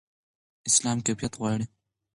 اسلام 0.69 0.97
کیفیت 1.05 1.33
غواړي. 1.39 1.65